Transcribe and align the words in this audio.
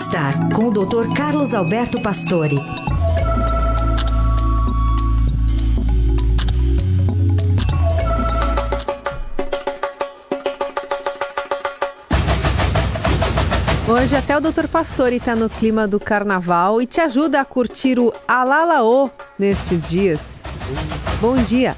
Bem-Estar, 0.00 0.54
com 0.54 0.68
o 0.68 0.70
Dr. 0.70 1.14
Carlos 1.14 1.52
Alberto 1.52 2.00
Pastore. 2.00 2.56
Hoje 13.86 14.16
até 14.16 14.38
o 14.38 14.40
Dr. 14.40 14.68
Pastore 14.68 15.16
está 15.16 15.36
no 15.36 15.50
clima 15.50 15.86
do 15.86 16.00
carnaval 16.00 16.80
e 16.80 16.86
te 16.86 17.02
ajuda 17.02 17.42
a 17.42 17.44
curtir 17.44 17.98
o 17.98 18.10
Alalaô 18.26 19.10
nestes 19.38 19.86
dias. 19.86 20.42
Bom 21.20 21.36
dia. 21.36 21.76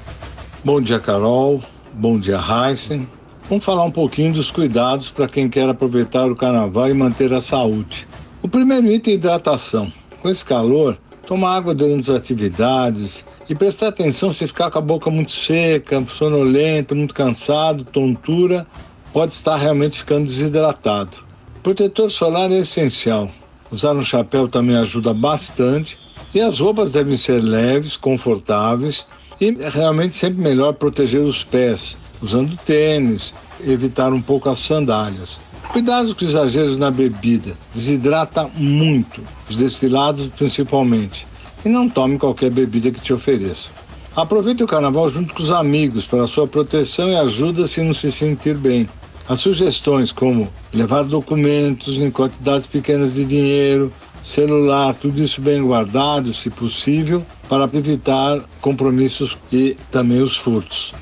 Bom 0.63 0.79
dia, 0.79 0.99
Carol. 1.01 1.61
Bom 1.91 2.17
dia, 2.17 2.39
Heisen. 2.39 3.05
Vamos 3.53 3.65
falar 3.65 3.83
um 3.83 3.91
pouquinho 3.91 4.33
dos 4.33 4.49
cuidados 4.49 5.11
para 5.11 5.27
quem 5.27 5.47
quer 5.47 5.69
aproveitar 5.69 6.25
o 6.25 6.35
carnaval 6.35 6.89
e 6.89 6.93
manter 6.95 7.31
a 7.31 7.39
saúde. 7.39 8.07
O 8.41 8.47
primeiro 8.47 8.87
item 8.87 9.13
é 9.13 9.15
hidratação. 9.15 9.93
Com 10.23 10.29
esse 10.29 10.43
calor, 10.43 10.97
tomar 11.27 11.57
água 11.57 11.75
durante 11.75 12.09
as 12.09 12.17
atividades 12.17 13.23
e 13.47 13.53
prestar 13.53 13.89
atenção 13.89 14.33
se 14.33 14.47
ficar 14.47 14.71
com 14.71 14.79
a 14.79 14.81
boca 14.81 15.11
muito 15.11 15.33
seca, 15.33 16.03
sonolento, 16.09 16.95
muito 16.95 17.13
cansado, 17.13 17.85
tontura, 17.85 18.65
pode 19.13 19.33
estar 19.33 19.57
realmente 19.57 19.99
ficando 19.99 20.25
desidratado. 20.25 21.17
Protetor 21.61 22.09
solar 22.09 22.51
é 22.51 22.57
essencial. 22.57 23.29
Usar 23.69 23.95
um 23.95 24.03
chapéu 24.03 24.47
também 24.47 24.77
ajuda 24.77 25.13
bastante 25.13 25.95
e 26.33 26.41
as 26.41 26.57
roupas 26.57 26.93
devem 26.93 27.15
ser 27.15 27.39
leves, 27.39 27.97
confortáveis 27.97 29.05
e 29.39 29.55
é 29.61 29.69
realmente 29.69 30.15
sempre 30.15 30.41
melhor 30.41 30.73
proteger 30.73 31.21
os 31.21 31.43
pés, 31.43 31.95
usando 32.23 32.57
tênis, 32.65 33.33
evitar 33.59 34.13
um 34.13 34.21
pouco 34.21 34.49
as 34.49 34.59
sandálias. 34.59 35.37
Cuidado 35.73 36.15
com 36.15 36.23
exageros 36.23 36.77
na 36.77 36.89
bebida, 36.89 37.53
desidrata 37.73 38.49
muito, 38.55 39.21
os 39.49 39.57
destilados 39.57 40.27
principalmente, 40.27 41.27
e 41.65 41.69
não 41.69 41.89
tome 41.89 42.17
qualquer 42.17 42.49
bebida 42.49 42.91
que 42.91 43.01
te 43.01 43.11
ofereça. 43.11 43.69
Aproveite 44.15 44.63
o 44.63 44.67
carnaval 44.67 45.09
junto 45.09 45.33
com 45.33 45.43
os 45.43 45.51
amigos 45.51 46.05
para 46.05 46.27
sua 46.27 46.47
proteção 46.47 47.09
e 47.09 47.15
ajuda 47.15 47.67
se 47.67 47.81
não 47.81 47.93
se 47.93 48.11
sentir 48.11 48.55
bem. 48.55 48.87
As 49.27 49.39
sugestões 49.39 50.11
como 50.11 50.47
levar 50.73 51.03
documentos 51.03 51.95
em 51.95 52.11
quantidades 52.11 52.67
pequenas 52.67 53.15
de 53.15 53.25
dinheiro, 53.25 53.91
celular, 54.23 54.93
tudo 54.93 55.21
isso 55.21 55.41
bem 55.41 55.61
guardado, 55.63 56.33
se 56.33 56.49
possível, 56.49 57.25
para 57.49 57.69
evitar 57.73 58.41
compromissos 58.61 59.37
e 59.51 59.75
também 59.91 60.21
os 60.21 60.37
furtos. 60.37 60.93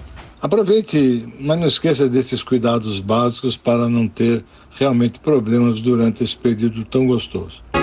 Aproveite, 0.42 1.28
mas 1.40 1.60
não 1.60 1.68
esqueça 1.68 2.10
desses 2.10 2.42
cuidados 2.42 3.00
básicos 3.00 3.56
para 3.56 3.88
não 3.88 4.08
ter 4.08 4.44
realmente 4.72 5.20
problemas 5.20 5.80
durante 5.80 6.24
esse 6.24 6.36
período 6.36 6.84
tão 6.84 7.06
gostoso. 7.06 7.64